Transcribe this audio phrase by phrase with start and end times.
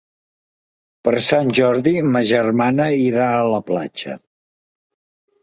[1.07, 4.19] Per Sant Jordi ma germana irà a la platja.